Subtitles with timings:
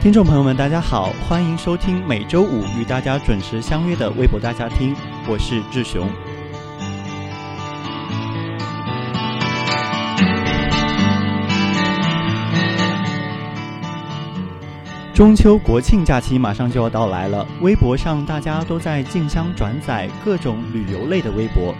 [0.00, 4.96] 听众朋友们，大家好，欢迎收听每周五与大家准时相约的微博大家听，
[5.28, 6.08] 我是志雄。
[15.12, 21.74] 中秋国庆假期马上就要到来了，微博上大家都在竞相转载各种旅游类的微博。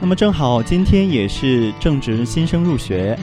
[0.00, 3.18] 那么正好今天也是正值新生入学，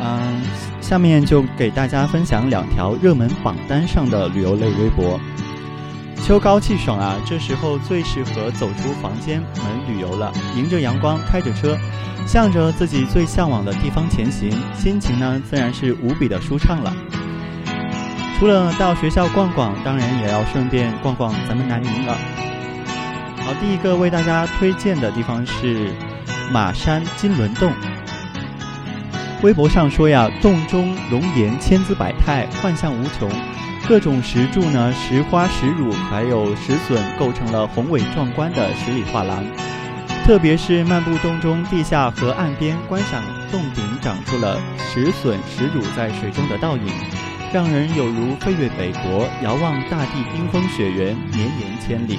[0.00, 0.42] 嗯。
[0.80, 5.18] 下面就给大家分享两条热门榜单上的旅游类微博。
[6.22, 10.32] 秋高气爽啊，这时候最适合走出房间门旅游了。
[10.56, 11.76] 迎着阳光，开着车，
[12.24, 16.94] 向着自己最向往的地方前行，心情呢自然是无比的舒畅了。
[18.38, 22.16] 除了到学校逛逛，当然也要顺便逛逛咱们南宁了。
[23.38, 25.92] 好，第一个为大家推荐的地方是
[26.52, 27.72] 马山金轮洞。
[29.42, 33.30] 微博上说呀，洞中龙岩千姿百态，幻象无穷，
[33.86, 39.44] 各种石柱呢，石花、石乳还有石笋，构成了宏伟壮观的十里画廊。
[40.24, 46.86] 特别是漫步洞中，地下和岸边，观赏洞顶长出了石笋、石乳在水中的倒影，
[47.52, 52.18] 让人有如飞越北国，遥望大地冰封雪原，绵延千里。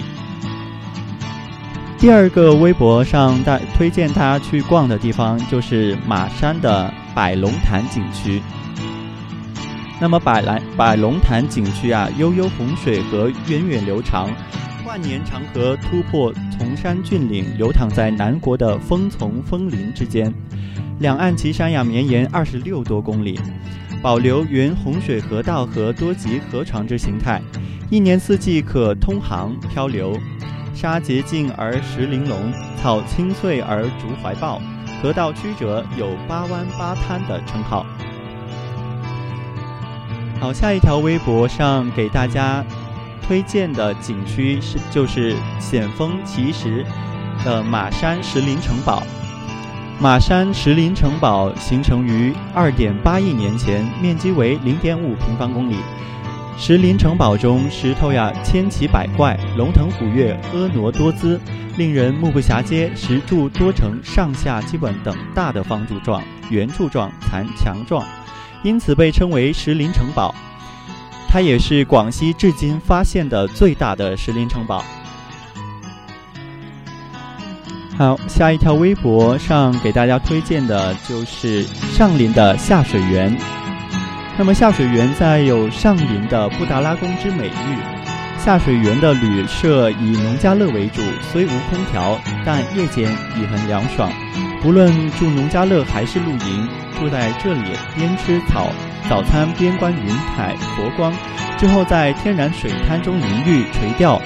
[1.98, 6.94] 第二个微博上大推荐大家去逛的地方，就是马山的。
[7.18, 8.40] 百龙潭景区，
[10.00, 14.30] 那么百来百龙潭景区啊，悠悠洪水河源远流长，
[14.86, 20.32] 万年长河突破崇山峻岭，流淌在南国的峰丛峰林之间，
[21.00, 23.40] 两岸奇山呀绵延二十六多公里，
[24.00, 27.42] 保留原洪水河道和多级河床之形态，
[27.90, 30.16] 一年四季可通航漂流，
[30.76, 34.62] 沙洁净而石玲珑，草青翠而竹怀抱。
[35.02, 37.86] 河道曲折，有“八弯八滩”的称号。
[40.40, 42.64] 好，下一条微博上给大家
[43.22, 46.86] 推荐的景区是就是险峰奇石
[47.44, 49.04] 的马山石林城堡。
[50.00, 55.78] 马山石林城堡形成于二点八亿年前，面积为零点五平方公里。
[56.58, 61.40] 石林城堡中石头呀千奇百怪，龙腾虎跃，婀娜多姿。
[61.78, 68.04] 令人目不暇接，石柱多呈上下基本等大的方柱状、圆柱状、残墙状，
[68.64, 70.34] 因此被称为石林城堡。
[71.30, 74.84] 它也是广西至今发现的最大的石林城堡。
[77.96, 83.38] 好，下一条微博上给大家推荐的就是上林的下水源。
[84.38, 87.78] 那么下水源在有上林的布达拉宫之美誉。
[88.38, 94.12] 下水源的旅社以农家乐为主，虽无空调，但夜间已很凉爽。
[94.62, 98.70] 不论住农家乐还是露营，住在这里边吃草
[99.10, 101.12] 早餐边观云海佛光，
[101.58, 104.22] 之后在天然水滩中淋浴垂钓，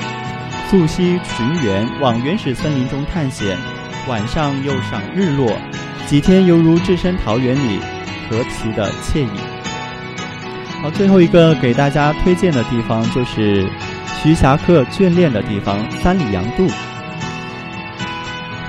[0.70, 3.58] 溯溪寻源，往原始森林中探险，
[4.10, 5.58] 晚上又赏日落，
[6.06, 7.80] 几天犹如置身桃源里，
[8.30, 9.51] 何其的惬意！
[10.82, 13.70] 好，最后一个给大家推荐的地方就是。
[14.24, 16.68] 徐霞客眷恋的地方三里洋渡。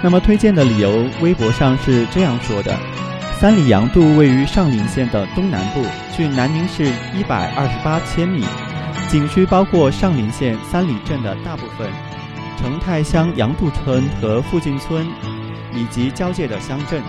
[0.02, 2.74] 那么推荐的理由，微博上是这样说的：
[3.38, 5.84] 三里洋渡位于上林县的东南部，
[6.16, 8.46] 距南宁市一百二十八千米。
[9.10, 11.86] 景区包括上林县三里镇的大部分，
[12.58, 15.06] 成泰乡杨渡村和附近村，
[15.74, 17.02] 以及交界的乡镇。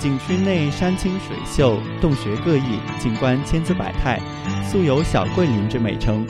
[0.00, 4.18] 景区内山清水秀，洞穴各异，景观千姿百态，
[4.64, 6.26] 素有“小桂林”之美称。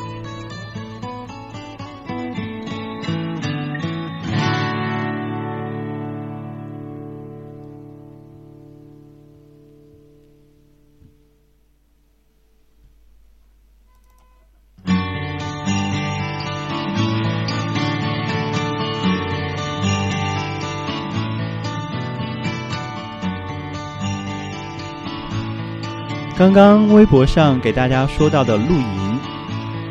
[26.41, 29.21] 刚刚微博上给大家说到的露营，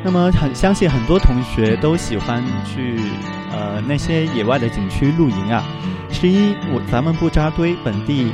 [0.04, 3.00] 那么很相信很多同学都喜欢去
[3.52, 5.64] 呃那些野外的景区露营啊。
[6.10, 8.32] 十一，我咱们不扎堆，本地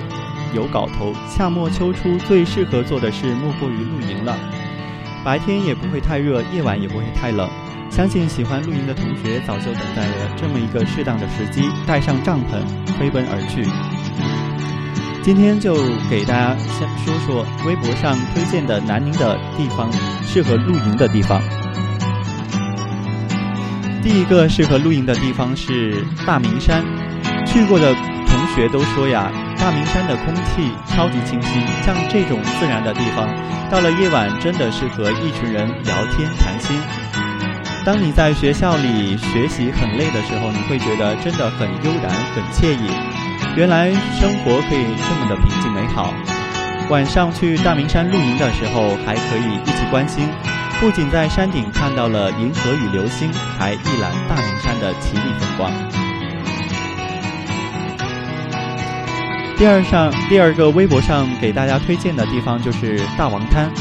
[0.53, 4.37] 有搞头，夏末秋初最适合做的事莫过于露营了。
[5.25, 7.49] 白天也不会太热，夜晚也不会太冷。
[7.89, 12.65] 相信喜欢露营的同学早就等待了这么一个适当的时机，带上帐篷
[12.97, 13.65] 飞奔而去。
[15.25, 15.73] 今天就
[16.07, 19.91] 给大家先说说微博上推荐的南宁的地方，
[20.23, 21.41] 适合露营的地方。
[24.03, 26.85] 第一个适合露营的地方是大明山，
[27.43, 27.91] 去过的
[28.27, 33.27] 同学都说呀，大明山的空气超级清新，像这种自然的地方，
[33.71, 36.77] 到了夜晚真的适合一群人聊天谈心。
[37.83, 43.14] 当你在学校里学习很累的时候，你会觉得真的很悠然、很惬意。
[43.55, 46.13] 原来生活可以这么的平静美好。
[46.89, 50.27] 晚上去大明山露营的时候，还可以一起观星。
[50.81, 55.71] 不仅在山顶看到了银河与流星，还一览大明山的奇丽风光。
[59.57, 63.71] 第二上第二个微博上给大家推荐的地方就是大王滩。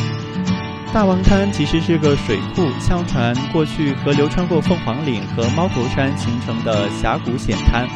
[0.93, 7.89] 大王滩其实是个水库，相传过去河流穿过凤凰岭和猫头山形成的峡谷险滩。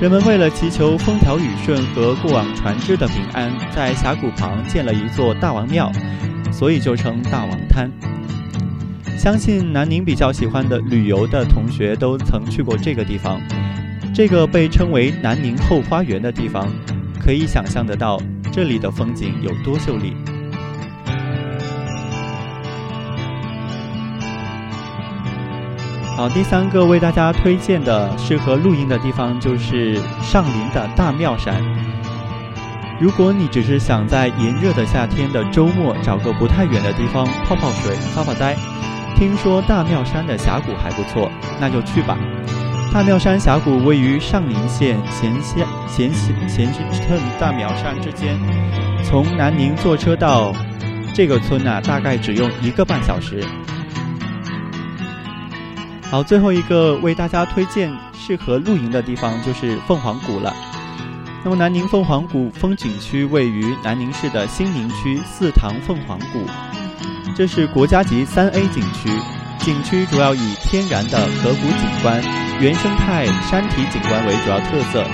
[0.00, 5.92] 人们为了祈求风调雨顺和过往船只的平安，在峡谷旁建了一座大王庙，
[6.50, 7.90] 所以就称大王滩。
[9.16, 13.40] 相信南宁比较喜欢的旅游的同学都曾去过这个地方。
[14.12, 16.68] 这个被称为南宁后花园的地方，
[17.20, 18.20] 可以想象得到
[18.52, 20.14] 这里的风景有多秀丽。
[26.22, 31.60] 好，第三个为大家推荐的适合露营的地方就是上林的大庙山。
[33.00, 38.54] 如果你只是想在炎热的夏天的周末找个不太远的地方泡泡水、发发呆。
[39.16, 41.28] 听说大庙山的峡谷还不错，
[41.60, 42.16] 那就去吧。
[42.92, 48.38] 大庙山峡谷位于上林县咸县咸咸咸镇大庙山之间，
[49.02, 50.52] 从南宁坐车到
[51.12, 53.44] 这个村啊，大概只用一个半小时。
[56.12, 60.54] 好，最后一个为大家推荐适合露营的地方就是凤凰谷了。
[61.42, 66.44] 那么南宁凤凰谷风景区位于南宁市的新宁区四塘凤凰谷。
[67.34, 69.08] 这是国家级三 A 景区，
[69.60, 72.22] 景区主要以天然的河谷景观、
[72.60, 75.06] 原生态山体景观为主要特色，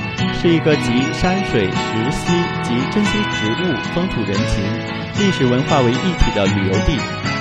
[0.43, 2.33] 是一个集山水、石溪
[2.65, 4.65] 及珍稀植物、风土人情、
[5.25, 7.38] 历史文化为一体的旅游地。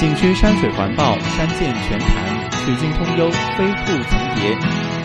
[0.00, 2.08] 景区山水环抱，山涧泉潭，
[2.64, 4.56] 水径通幽，飞瀑层叠。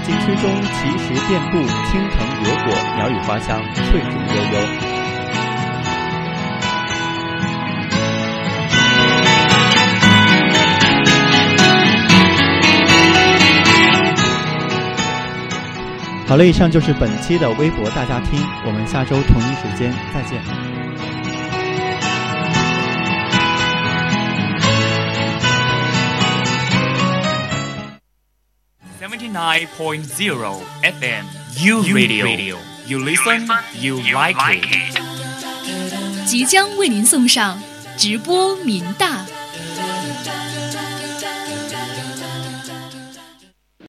[0.03, 1.57] 景区中奇石遍布，
[1.92, 4.59] 青藤野果，鸟语花香，翠竹悠悠。
[16.25, 20.42] 好了，以上就是本期的微博大家听，我们下周同一时间再见。
[29.00, 31.25] Seventy nine point zero FM
[31.59, 32.57] U Radio
[32.88, 34.97] You listen You like it。
[36.25, 37.62] 即将为您送上
[37.97, 39.25] 直播民大。